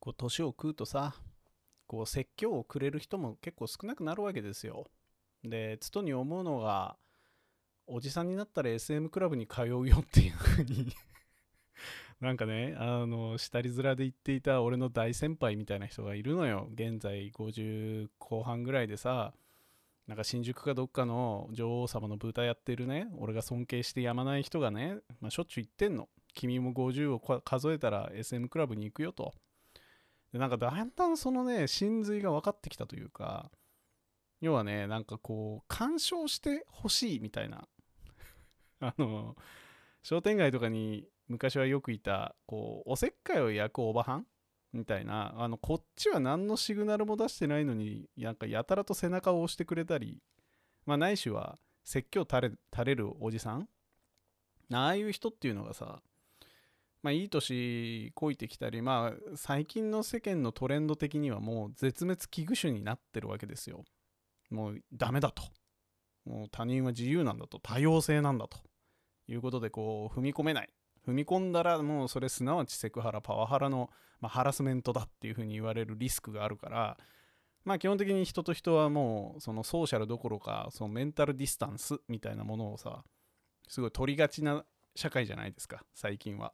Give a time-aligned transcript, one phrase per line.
[0.00, 1.14] こう年を食うとさ
[1.86, 4.86] こう説教をくれる人も結構少なくなるわけですよ。
[5.44, 6.96] でつとに思うのが
[7.86, 10.92] おじさんになったら SM クラブに通うよっていう風に
[12.20, 16.68] なんかねあの下り面で言っていた俺の大先輩みたいな人がいるのよ。
[16.72, 19.34] 現在50後半ぐらいでさ
[20.06, 26.08] なんか新宿かどっかの女王様の舞台やってるね俺が尊敬してやまない人がね、まあ、しょっちゅう言ってんの。
[26.34, 29.34] 君も50を数えたら SM クラブに行くよと。
[30.32, 33.50] でなんかだんだんそのね真髄が分かってきたというか
[34.40, 37.68] 要はねなんかこう干渉してほしいみたいな。
[38.80, 39.36] あの
[40.02, 44.26] 商店街とかに昔はよくいたこうおせっかいを焼くおばはん
[44.72, 50.22] みたいなあのこっちは何のシグナルも出してないのになんかやたらと背中を押してくれたり、
[50.86, 53.68] まあ、ないしは説教垂れ垂れるおじさん。
[54.72, 56.00] ああいう人っていうのがさ
[57.02, 63.84] まあいい年こいてきたりまあ最近の世間のトレンド的にはもう絶滅危惧種になってるわけですよ。
[64.50, 65.42] もうダメだと。
[66.26, 67.58] もう他人は自由なんだと。
[67.60, 68.58] 多様性なんだと。
[69.28, 70.68] いうことでこう踏み込めない。
[71.06, 76.98] 踏み込んだらもうそれすなわちセクハラパワハラの、まあ、ハラスメントだっていうふうに言われるリスクがあるから
[77.64, 83.02] まあ基本的に人と人はもうそのソーシャルどころかそのメンタルディスタンスみたいなものをさ
[83.68, 86.52] すごい取りがちな社会じゃないですか最近は。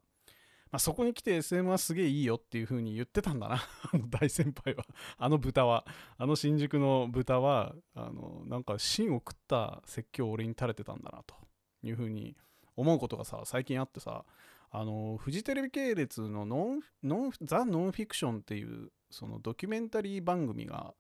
[0.71, 3.57] まあ、そこに来て SM はすげえいいよっていう風に言ってたんだな。
[3.93, 4.85] あの大先輩は。
[5.17, 5.87] あの豚は。
[6.19, 11.35] あの新宿の豚はあのなんか芯を食った説教を俺に垂れてたんだなと
[11.83, 12.37] いう風に
[12.75, 14.25] 思うことがさ最近あってさ
[14.71, 20.95] あのフジテレビ系列のノンノンザ・ノンフィクションっていうそのドキュメンタリー番組が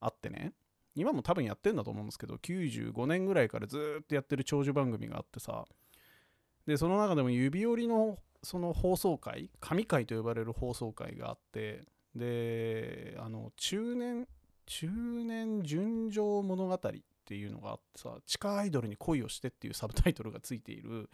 [0.00, 0.54] あってね。
[0.96, 5.66] 今も多分やってんだと思うんですけど95年ぐらいからずっとやってる長寿番組があってさ。
[6.66, 11.82] でその中でも指折りのその放送回神回と呼ばれる放送回があって
[12.14, 14.26] であの中年
[14.66, 16.78] 中年純情物語っ
[17.24, 21.10] ていうのがあってさ地下アイドルに恋をしてっていうサブタイトルがついている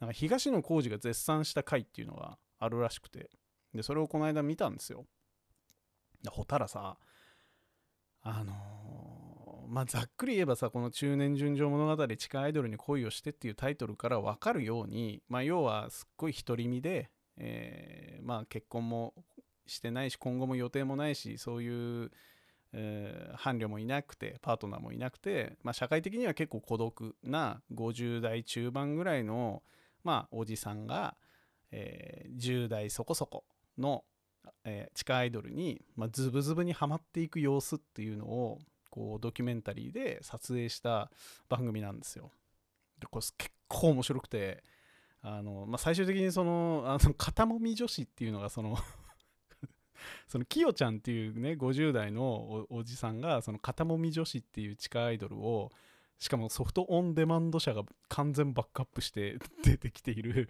[0.00, 3.30] なんか東野幸治が絶賛した回っていうのがあるらしくて
[3.74, 5.04] でそれをこの間見たんですよ。
[6.30, 6.96] ほたらさ
[8.22, 8.52] あの、
[9.68, 19.14] まあざっくり言えばさこの中年純情物語地下アイドルに恋をしてっていうタイトルから分かるようにまあ要はすっごい独り身で、えー、まあ結婚も
[19.66, 22.10] してないし今後も予定もないしそういう
[22.72, 29.62] えー、伴侶もいなくてパートナーもいなくて、まあ、社会的には結構孤独な50代中盤ぐらいの、
[30.04, 31.16] まあ、おじさんが、
[31.70, 33.44] えー、10代そこそこ
[33.78, 34.04] の、
[34.64, 38.58] えー、地下アイドルに、まあ、ズブズブにはまっていく様子っていうのを
[38.98, 41.08] こうドキュメンタリーで撮影した
[41.48, 42.32] 番組なんですよ。
[42.98, 44.64] でこれ結構面白くて
[45.22, 48.76] あの、まあ、最終的にそのあの肩もみ女子っていうのがその
[50.26, 55.70] そのきよちゃんっていうね50代のおじさんがその肩もみ女子っていう地下アイドルを
[56.18, 60.48] しかもソフトオンデマンド社が完全バックアップして出てきている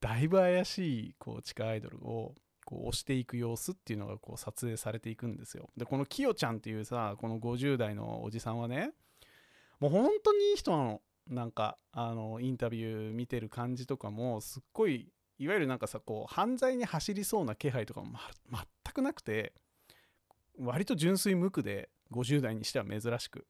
[0.00, 2.34] だいぶ怪しいこう地下アイドルを
[2.70, 5.68] こう押していく様子っていうのがこう撮影されていくんですよ。
[5.76, 8.92] でこのきよちゃんっていうさこの50代のおじさんはね
[9.80, 11.02] もう本当にいい人なの。
[11.28, 19.52] なんかあのインタビュー見てる感じとかもすっごいいわゆるなんかさこう犯罪に走りそうな気配とかも、ま、全くなくて
[20.58, 23.46] 割と純粋無垢で50代にしては珍しく。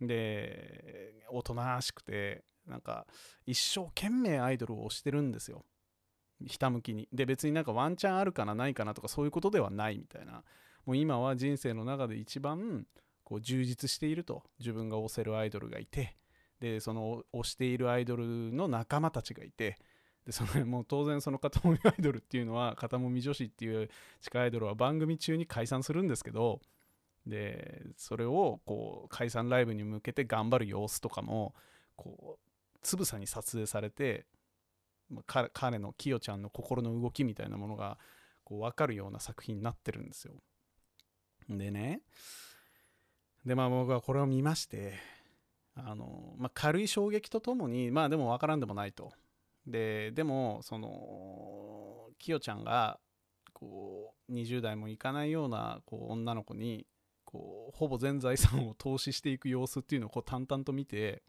[0.00, 3.06] でおとなしくてなんか
[3.46, 5.64] 一生懸命アイドルを推してるんですよ。
[6.46, 7.08] ひたむきに。
[7.12, 10.44] で別になんかワンチャンあるかなないかなとかそういうことではないみたいな。
[10.86, 12.86] もう今は人生の中で一番
[13.24, 14.42] こう充実していると。
[14.58, 16.16] 自分が推せるアイドルがいて。
[16.60, 19.78] でその推しているアイドルの仲間たちがいて。
[20.24, 23.88] でその もう当然その肩もみアイドルっていうのは肩もみ女子っていう
[24.20, 26.60] 地下アイドルは番組中に解散するんですけど。
[27.26, 31.54] でそれをこう解散ライブに向けて頑張る様子とかも
[31.94, 32.48] こう
[32.80, 34.24] つぶさに撮影されて、
[35.10, 37.98] まあ、彼のきよちゃんの心の動きみたいなものが
[38.44, 40.34] こう分かるような作品になってるんですよ。
[41.48, 42.02] でね
[43.44, 44.94] でまあ僕はこれを見まして
[45.74, 49.12] あの、まあ、軽い衝撃とともにまあでも分からんでもないと。
[49.66, 52.98] ででもそのきよちゃんが
[53.52, 56.86] こう20代もいかないようなこう女の子に
[57.24, 61.22] こうほぼ全財産を投資していく様子っていうのをこう淡々と見て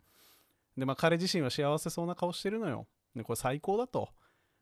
[0.78, 4.10] で、まあ、彼自身は幸せそうな顔してるのよでこれ最高だと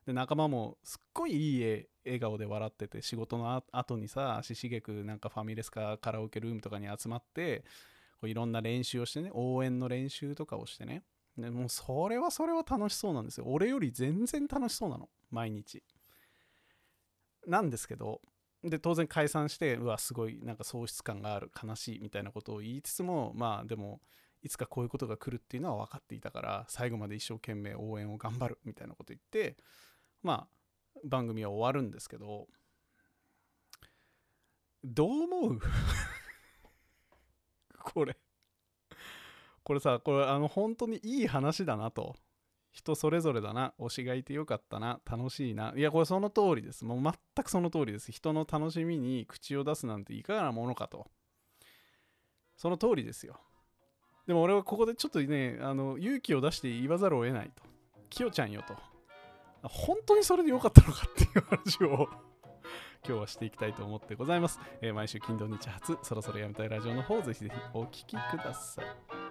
[0.06, 7.66] で仲間もすっごいいい笑顔で笑ってて仕事の後にさ足しげくなんかファミレスかカラオケルームとかに集まって
[8.20, 11.04] こういろんな練習をしてね応援の練習とかをしてね
[11.38, 13.46] でもうそれはそれは楽しそうなんですよ。
[13.48, 15.08] 俺より全然楽しそうなの。
[15.30, 15.84] 毎日。
[17.46, 18.22] なんですけど、
[18.64, 24.02] で当然解散してうわすごいなんか喪失感がある悲しいみたいなことを言いつつもまあでも
[24.44, 29.58] いつかこういうことが来るっていうのは分かっていたから最後まで一生懸命応援を頑張るみたいなこと言って
[30.24, 30.48] ま
[30.96, 32.48] あ番組は終わるんですけど
[34.84, 35.60] どう思う？
[37.94, 38.18] これ。
[39.64, 42.16] これさこれあの本当にいい話だなと。
[42.72, 43.74] 人それぞれだな。
[43.80, 45.02] 推しがいてよかったな。
[45.06, 45.74] 楽しいな。
[45.76, 46.86] いやこれその通りです。
[46.86, 47.14] もう全
[47.44, 48.12] くその通りです。
[48.12, 51.10] 人の楽しみに口を出すなんていかがなものかと。
[52.56, 53.42] その通りですよ。
[54.28, 57.64] でも俺はここでちょっとねあの勇気を出して言わざるを得ないと。
[58.10, 58.76] きよちゃんよと。
[59.64, 62.08] 本当にそれでよかったのかっていう話を。
[63.08, 69.27] 今日はしていきたいと思ってございます、えー、毎週金土日発そろそろやめたいラジオの方ぜひぜひお聴きください。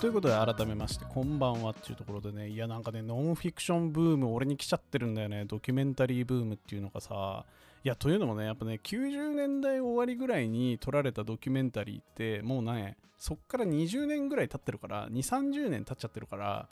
[0.00, 5.44] ということで改めましてこんばんはっていうところでねいやなんかねノンフィクションブーム俺に来ちゃってるんだよね。
[5.44, 7.44] ドキュメンタリーブームっていうのがさ。
[7.84, 16.66] いやというのもねやっぱね90年代終わりぐらいに撮られたドキュメンタリーってもうねそっから20年ぐらい経ってるから2 3 0年経っちゃってるから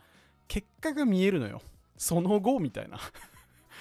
[0.46, 1.60] 結果が見えるのよ。
[1.98, 2.98] その後みたいな。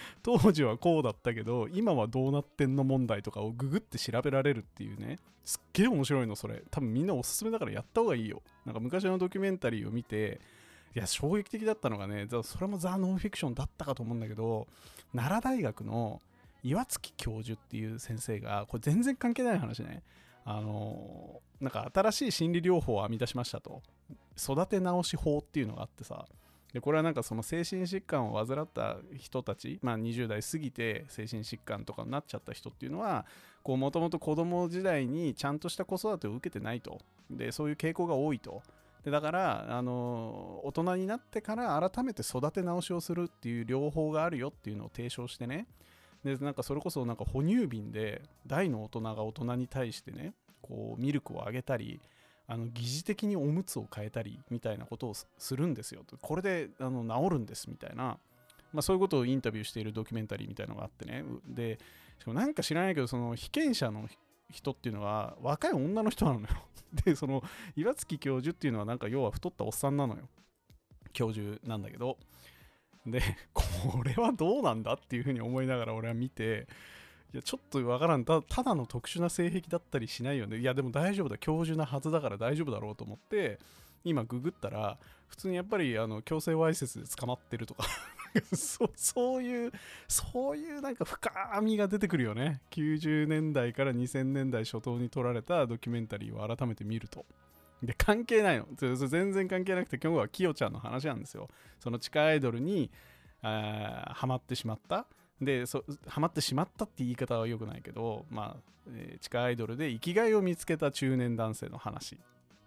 [0.23, 5.19] 当時はこうだったけど今はどうなってんの問題とかをググって調べられるっていうね。
[5.43, 6.63] すっげえ面白いのそれ。
[6.69, 8.41] 多分みんなおすすめだからやった方がいいよ。
[8.65, 10.41] なんか昔のドキュメンタリーを見て
[10.95, 14.67] いや衝撃的だったのがねそれもザ・ノンフィクションだったかと思うんだけど
[15.15, 16.21] 奈良大学の
[16.63, 20.03] 岩月教授っていう先生がこれ全然関係ない話ね。
[20.43, 23.81] あのなんか新しい心理療法を編み出しましたと。
[24.37, 26.25] 育て直し法っていうのがあってさ。
[26.77, 33.25] でこれはなんかその精神疾患を患った人たち、まあ、20代過ぎて精神疾患とかになっちゃった人っていうのは
[33.65, 36.99] もともと子供時代にちゃんとした子育てを受けてないと。
[37.31, 38.61] でそういう傾向が多いと。
[39.03, 45.65] でだからあの大人になってから改めて育て直しをするっていう療法があるよっていうのを提唱してね。
[46.23, 51.99] でなんかそれこそなんか哺乳瓶で大の大人が大人に対してねこうミルクをあげたり
[52.47, 56.03] あの疑似的におむつを変えたりみたいなことをするんですよ。
[56.07, 58.17] とこれであの治るんですみたいな、
[58.71, 61.25] まあ、そういうことをインタビューしているドキュメンタリーみたいなのがあってね。
[61.45, 61.77] で
[62.19, 64.07] しかもなんか知らないけどその被験者の
[64.49, 66.47] 人っていうのは若い女の人なのよ。
[67.03, 67.43] でその
[67.75, 70.29] 岩月教授っていうのはなんか要は太ったおっさんなのよ。
[71.11, 72.17] 教授なんだけど。
[73.05, 73.21] で
[73.53, 76.67] これはどうなんだっていうふうに思いながら俺は見て。
[77.37, 78.25] やちょっとわからん。
[78.25, 80.57] たただの特殊な性癖だったりしないよね。
[80.57, 81.37] いやでも大丈夫だ。
[81.37, 83.59] 教授なはずだから大丈夫だろうと思って
[84.03, 84.97] 今ググったら
[85.27, 87.85] 普通にやっぱりあの強制わいせつで捕まってるとか。
[88.53, 89.71] そそういう
[90.07, 92.61] そういうなんか深みが出てくるよね。
[92.71, 97.25] 90年代から2000年代初頭に撮られたドキュメンタリーを改めて見ると。
[97.81, 98.67] で関係ないの。
[98.75, 101.49] 全然関係なくて今日はキヨちゃんの話なんですよ。
[101.79, 102.91] その地下アイドルに
[103.41, 105.05] ハマってしまった
[105.41, 112.17] でそハマってしまったって言い方は良くないけど、まあえー、地下アイドルで生きがいを見つけた中年男性の話。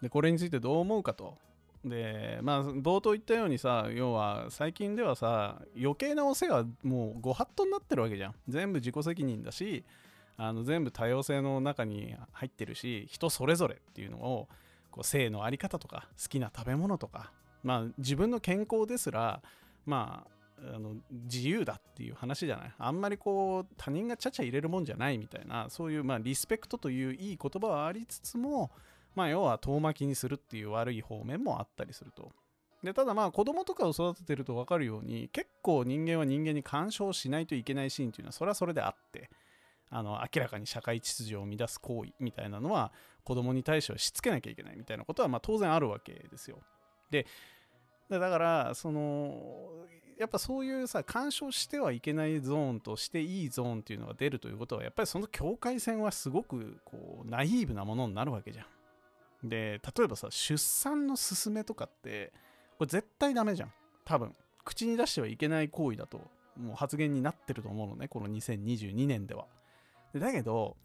[0.02, 1.36] でこれについてどう思うかと。
[1.84, 8.34] でまあ冒頭言ったようにさ要は最近ではさ余計なお世話もうご法度になってるわけじゃん。
[8.48, 9.84] 全部自己責任だし
[10.36, 14.48] あの全部多様性の中に入ってるし人それぞれっていうのを
[14.90, 19.42] こう性の在り方とか好きな食べ物とかまあ自分の健康ですら
[19.86, 22.72] まああの自由だっていう話じゃない？
[22.78, 28.70] あんまりこう他人がちゃちゃ入れるもんじゃないみたいなそういうまあリスペクトといういい言葉はありつつも
[29.14, 32.30] まあ要は遠巻きにするっていう悪い方面もあったりすると。
[32.82, 39.28] でただまあ子供とかを育ててると分かるように結構人間は人間に干渉しないといけないシーンっていうのはそれはそれであって
[39.90, 42.92] あの明らかに社会秩序を乱す行為みたいなのは
[43.24, 46.60] 子供に対してはしつけなきゃいけないみたいなことはまあ当然あるわけですよ。
[47.10, 47.26] で
[48.10, 49.60] でだからその
[50.18, 58.66] やっぱそういうさ干渉してはいけないゾーンとしていいゾーンっていうのが出るということはやっぱりその境界線はすごくこうナイーブなものになるわけじゃ
[59.44, 59.48] ん。
[59.48, 62.32] で例えばさ出産の勧めとかって
[62.76, 63.72] これ絶対ダメじゃん
[64.04, 66.20] 多分口に出してはいけない行為だと
[66.58, 69.46] もう発言になってると思うのねこの2022年では。
[70.12, 70.76] でだけど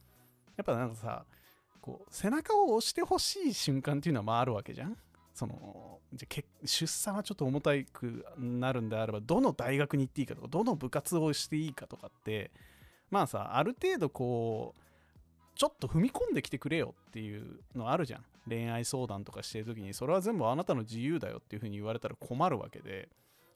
[0.56, 1.26] やっぱなんかさ
[1.82, 4.96] こう背中を押してほしい瞬間っていうのはまああるわけじゃん。
[5.36, 12.52] そのじゃ出産はちょっと重たくなるんであればどの大学に行っていいかとかどの部活をしていいかとかって
[13.12, 14.80] まあさある程度こう
[15.56, 23.10] ちょっと踏み込んできてくれよっていうのあるじゃん恋愛相談とかしてる時にそれは全部あなたの自由だよっていう風に言われたら困るわけで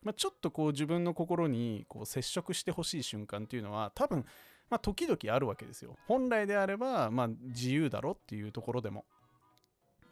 [0.03, 4.25] まあ、ちょっとこう自分の心にこう接触してほしい瞬間っていうのは多分、
[4.69, 5.97] まあ、時々あるわけですよ。
[6.07, 9.05] 本来であれば、まあ、自由だろっていうところでも。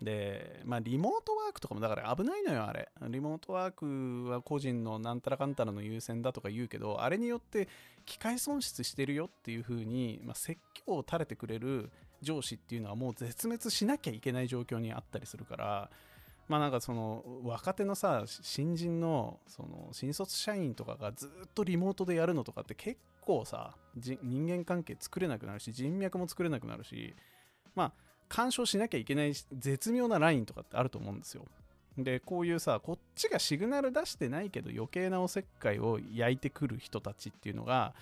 [0.02, 2.90] で、まあ、リモートワークとかもだから危ないのよ、あれ。
[3.10, 7.68] リモートワークは個人のなんたらかんたらの優先だとか言うけど、あれによって
[8.06, 11.90] 機械損失してるよっていう風に、まあ、説教を垂れてくれる
[12.22, 15.90] 上司っていうのはもう絶滅しなきゃいけない状況にあったりするから、
[16.48, 27.16] まあなんかその若手のさ新人のその新卒社員とかがずっとリモートでやるのとかって結構さ人間関係作れなくなるし人脈も作れなくなるし
[27.76, 27.94] まあ
[28.30, 31.46] 干渉しなきゃいけない絶妙なラインとかってあると思うんですよ
[31.98, 37.94] でこういうさこっちがシグナル出してないけど余計なおせっかいを焼いてくる人たちっていうのが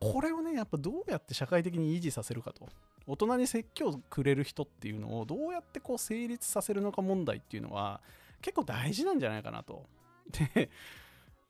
[0.00, 2.68] これをねやっぱどうやって社会的に維持させるかと
[3.06, 8.00] 大人に説教くれる人っていうのをどうやってこう成立させるのか問題っていうのは
[8.42, 9.84] 結構大事なんじゃないかなと。
[10.54, 10.70] で、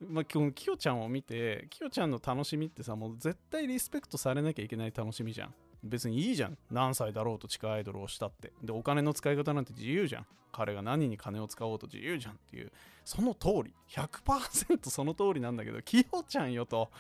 [0.00, 5.54] まあ、今日きよちゃんを見てきよちゃんの楽しみってさもう絶対リスペクトされなきゃいけない楽しみじゃん。
[5.86, 6.58] 別にいいじゃん。
[6.70, 8.52] 何歳だろうと地下アイドルをしたって。
[8.62, 10.26] で、お金の使い方なんて自由じゃん。
[10.52, 12.72] 彼が何に金を使おうと自由じゃんっていう。
[13.04, 13.74] その通り。
[13.90, 16.90] 100%その通りなんだけど、きよちゃんよと、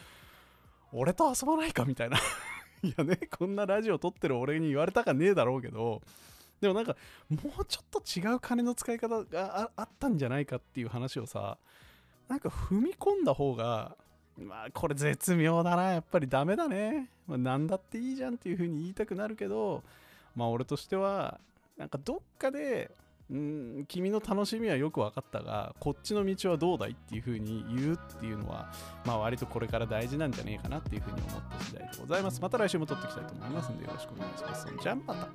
[0.92, 2.18] 俺と遊ばないかみたいな
[2.82, 6.02] いやね、こんなラジオ撮ってる俺に言われたかねえだろうけど、
[6.60, 6.96] でもなんか、
[7.28, 11.58] もうちょっと違う金の使い方があったんじゃないかっていう話をさ、
[12.28, 13.96] なんか踏み込んだ方が、
[14.38, 17.08] まあこれ絶妙だな、やっぱりダメだね。
[17.26, 19.82] まあ、何だっていいじゃんっていう風に言いたくなるけど、
[20.34, 21.40] まあ俺としては、
[21.76, 22.90] なんかどっかで、
[23.28, 28.72] うん君の楽しみはよく分かったがこっちの道はどうだいっていう風に言うっていうのは
[29.04, 32.40] まあ割とこれから大事なんじゃねえかなっていう風に思った次第でございます。
[32.40, 34.68] また来週も撮っていきたいと思いますんでよろしくお願いします。
[34.80, 35.28] じゃあまた。